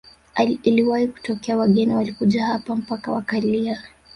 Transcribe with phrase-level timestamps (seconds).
[0.63, 3.83] Iliwahi kutokea wageni walikuja hapa mpaka wakalia